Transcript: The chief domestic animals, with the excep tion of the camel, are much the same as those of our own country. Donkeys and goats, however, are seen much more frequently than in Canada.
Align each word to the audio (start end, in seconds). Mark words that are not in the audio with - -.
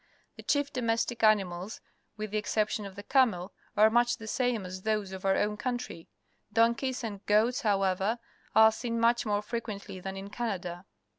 The 0.35 0.41
chief 0.41 0.73
domestic 0.73 1.21
animals, 1.21 1.79
with 2.17 2.31
the 2.31 2.39
excep 2.39 2.69
tion 2.69 2.87
of 2.87 2.95
the 2.95 3.03
camel, 3.03 3.53
are 3.77 3.91
much 3.91 4.17
the 4.17 4.25
same 4.25 4.65
as 4.65 4.81
those 4.81 5.11
of 5.11 5.25
our 5.25 5.35
own 5.35 5.57
country. 5.57 6.09
Donkeys 6.51 7.03
and 7.03 7.23
goats, 7.27 7.61
however, 7.61 8.17
are 8.55 8.71
seen 8.71 8.99
much 8.99 9.27
more 9.27 9.43
frequently 9.43 9.99
than 9.99 10.17
in 10.17 10.31
Canada. 10.31 10.85